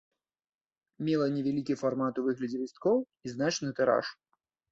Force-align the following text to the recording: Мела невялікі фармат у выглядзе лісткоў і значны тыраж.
Мела 1.09 1.27
невялікі 1.35 1.75
фармат 1.81 2.13
у 2.21 2.25
выглядзе 2.27 2.57
лісткоў 2.63 2.97
і 3.27 3.35
значны 3.35 3.69
тыраж. 3.81 4.05